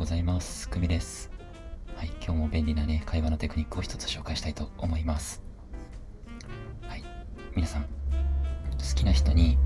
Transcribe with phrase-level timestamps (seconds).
[0.00, 0.66] ございます。
[0.70, 1.30] くみです。
[1.94, 5.42] はい、今日も便利なね、会話のテクニックを一つ紹介したいと思います。
[6.88, 7.04] はい、
[7.54, 7.88] 皆さん、好
[8.94, 9.58] きな人に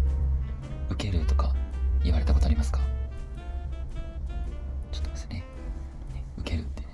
[0.91, 1.55] 受けるとか
[2.03, 2.81] 言われたことありますか？
[4.91, 5.45] ちょっとですね、ね
[6.39, 6.89] 受けるってね、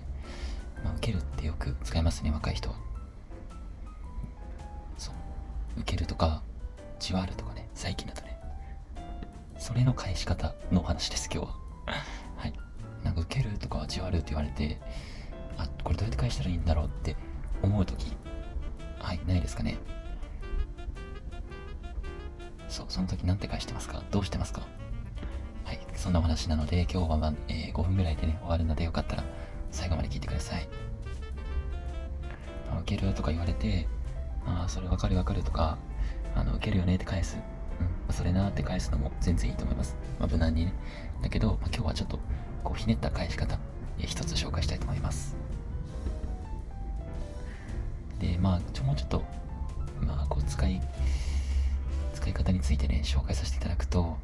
[0.84, 2.76] まあ、受けるってよく使いますね、若い人は。
[4.98, 5.14] そう、
[5.80, 6.42] 受けるとか、
[6.98, 8.38] じわるとかね、最近だとね、
[9.56, 11.59] それの返し方のお話です、今日は。
[13.98, 14.10] はい。
[14.10, 14.78] って言われて、
[15.58, 17.16] あ、これどうやって返したらいいんだろうって
[17.62, 18.16] 思うとき、
[18.98, 19.78] はい、ないですかね。
[22.68, 24.02] そう、その時なんて返してますか？
[24.10, 24.62] どうしてますか？
[25.64, 29.24] はい、そんなお話なので、今日は、ま、えー、5分ぐらいでね、終わるのでよかったら
[29.70, 30.68] 最後まで聞いてください。
[32.72, 33.88] あ、受けるとか言われて、
[34.46, 35.78] ああ、それわかるわかるとか、
[36.34, 37.38] あの、受けるよねって返す。
[38.08, 39.96] うん、それなって返すのも全然いいと思います。
[40.18, 40.74] まあ、無難にね。
[41.22, 42.18] だけど、まあ、今日はちょっと、
[42.62, 43.58] こう、ひねった返し方、
[44.06, 45.36] 一つ紹介したいと思います。
[48.18, 49.24] で、まあ、ちょ、もうちょっと、
[50.00, 50.80] まあ、こう、使い、
[52.14, 54.16] 使い方についてね、紹介させていただくと、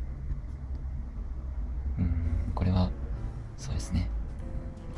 [1.99, 2.91] うん、これは、
[3.57, 4.11] そうですね。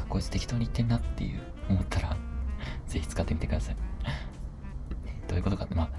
[0.09, 2.17] こいつ適当に言ってんなっていう思ったら
[2.89, 3.77] ぜひ使ってみてください
[5.29, 5.91] どういうことかって、まあ、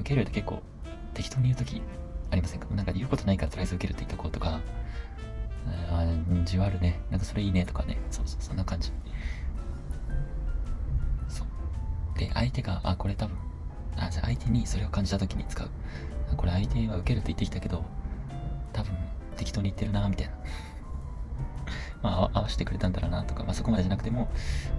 [0.00, 0.62] 受けるって結構
[1.14, 1.80] 適当に言うとき
[2.30, 2.66] ありませんか？
[2.74, 4.60] なんか言うことないからとりあえず受けるって言っとこうとか、
[6.40, 7.00] あじわるね。
[7.10, 7.98] なんかそれいいねとかね。
[8.10, 8.92] そうそう、そんな感じ。
[11.28, 12.18] そう。
[12.18, 13.36] で、相手が、あ、これ多分、
[13.96, 15.68] あ、じゃあ相手にそれを感じたときに使う。
[16.36, 17.84] これ相手は受けるって言ってきたけど、
[18.72, 18.94] 多分
[19.36, 20.32] 適当に言ってるな、みたいな。
[22.02, 24.28] まあ、合わせてくれたんだろうなとか、まあそこまでじゃなくても、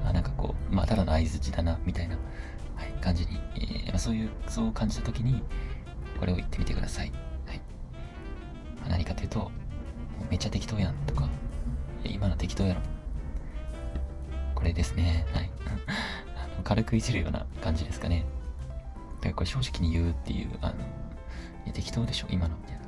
[0.06, 2.18] あなんかこう、まあただの相づちだな、みたいな、
[2.76, 5.44] はい、感じに、えー、まあ、そういう、そう感じたときに、
[6.20, 7.12] これを言ってみてください。
[7.46, 7.62] はい。
[8.80, 9.52] まあ、何かというと、
[10.30, 11.30] めっちゃ適当やんとか、
[12.24, 12.82] 今の適当やろ。
[14.56, 15.26] これですね。
[15.34, 15.52] はい。
[16.42, 18.24] あの軽くいじるような感じですかね。
[19.18, 20.78] だからこれ正直に言うっていう、あの、い
[21.68, 22.82] や適当でしょ、今の、みたいな。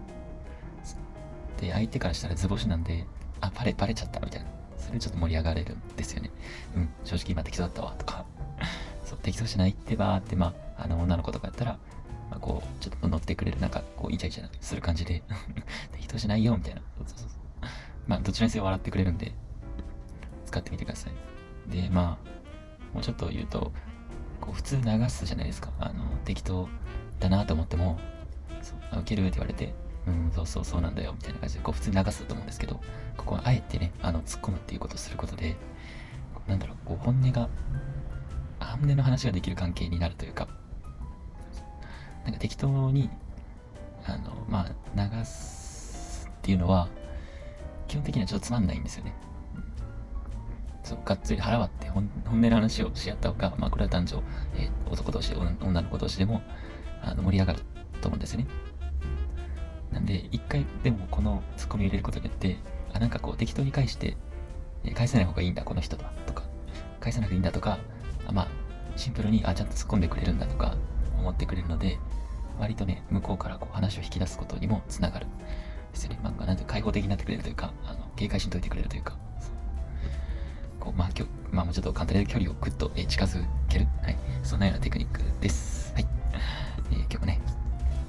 [1.59, 3.05] で、相手からしたら図星なんで、
[3.41, 4.47] あ、バレ、バレちゃったみたいな。
[4.77, 6.31] それちょっと盛り上がれるんですよね。
[6.77, 8.25] うん、正直今適当だったわ、とか。
[9.03, 11.77] そう、適当じゃないってばーって、まあ、あの、女の子とかやったら、
[12.31, 15.23] まあ、こう、ちょっと乗ってくれる、なんか、こう、イチャイチャする感じで
[15.91, 16.81] 適当じゃないよ、みたいな。
[16.99, 17.24] そうそう。
[18.07, 19.33] まあ、どちらにせよ笑ってくれるんで、
[20.45, 21.71] 使ってみてください。
[21.71, 23.71] で、まあ、もうちょっと言うと、
[24.39, 25.71] こう、普通流すじゃないですか。
[25.79, 26.69] あの、適当
[27.19, 27.99] だなと思っても、
[28.61, 29.73] そう受けるって言われて、
[30.07, 32.79] うん、そうそうそうなんだよ、みたいな感じで、こう、普通に流すと思うんですけど、
[33.17, 35.55] ここはあえてね、あの、突っ込むっていうことをすることで、
[36.47, 37.49] なんだろう、こう、本音が、
[38.59, 40.47] 本音の話ができる関係になるというか、
[42.23, 43.09] なんか適当に、
[44.05, 46.87] あの、まあ、流すっていうのは、
[47.95, 49.15] 基本的にはちょっとつまんないんですよね。
[50.83, 54.23] そう、がっつり腹割って本音の話をし合った方が、まあ、これは男女、
[54.57, 56.41] えー、男同士、女の子同士でも、
[57.01, 57.59] あの、盛り上がる
[58.01, 58.47] と思うんですよね。
[59.93, 62.57] なんで、一回でもこのツッコミを入れることによって、
[62.91, 64.17] あ、なんかこう適当に返して、
[64.83, 66.43] え返せない方がいいんだ、この人とは、とか、
[66.99, 67.79] 返さなくていいんだとか、
[68.27, 68.47] あまあ、
[68.97, 70.75] シンプルに、あ、ちゃんと突っ込んでくれるんだとか、
[71.17, 71.97] 思ってくれるので、
[72.59, 75.27] 割とね、向こうからこう話を引き出すことにもつながる。
[75.95, 76.19] ですよね。
[76.21, 79.17] まあ、なんて開放的になってくれるというか、あの警戒しんといてくれるというか、
[80.79, 83.87] こう、まあ、きょまあ、もうちょっと簡単に距離をぐっと、え近づける。
[84.03, 84.17] はい。
[84.43, 85.93] そんなようなテクニックです。
[85.93, 86.07] はい。
[86.91, 87.41] えー、今日もね、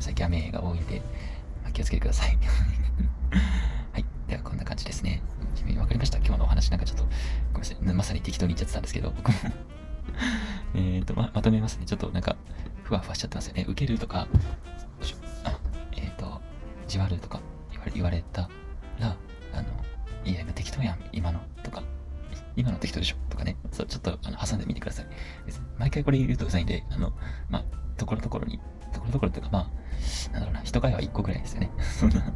[0.00, 1.00] 最近雨が多いんで、
[1.62, 2.36] まあ、気をつけてください。
[3.92, 4.04] はい。
[4.28, 5.22] では、こんな感じですね。
[5.54, 6.18] 君わかりました？
[6.18, 7.94] 今日のお話なんかちょっと、ごめんなさい。
[7.94, 9.36] まさに適当に言っちゃってたんですけど、僕 も
[10.74, 11.86] えっと、ま、まとめますね。
[11.86, 12.36] ちょっとなんか、
[12.82, 13.64] ふわふわしちゃってますよね。
[13.68, 14.26] 受けるとか、
[15.44, 15.58] あ
[15.92, 16.40] えっ、ー、と、
[16.86, 17.40] じわるとか
[17.94, 18.48] 言われた
[18.98, 19.16] ら、
[19.52, 19.68] あの、
[20.24, 21.82] いや、今適当やん、今の、とか、
[22.56, 25.06] 今の適当でしょ、とかね、そう、ちょっとあの挟んでみてください。
[25.78, 27.12] 毎回これ言うとうざいんで、あの、
[27.50, 27.64] まあ、
[27.96, 28.58] ところどころに、
[28.92, 29.70] ところどころというか、ま
[30.30, 31.70] あ、なんだろうな、人会話1個ぐらいですよね。
[31.98, 32.20] そんな。
[32.20, 32.32] はい。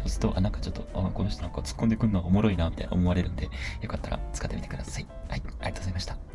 [0.00, 3.48] そうすると、あ、なんかちょっと、あ、この人なんか突っ込んでくるのはおもろいな、みたいな思われるんで、
[3.80, 5.06] よかったら使ってみてください。
[5.28, 6.31] はい、ありがとうございました。